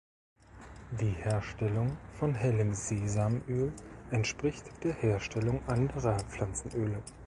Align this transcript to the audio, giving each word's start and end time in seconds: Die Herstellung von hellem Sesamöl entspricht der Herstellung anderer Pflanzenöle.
Die 0.99 1.11
Herstellung 1.11 1.95
von 2.17 2.33
hellem 2.33 2.73
Sesamöl 2.73 3.71
entspricht 4.09 4.63
der 4.83 4.95
Herstellung 4.95 5.61
anderer 5.67 6.17
Pflanzenöle. 6.21 7.03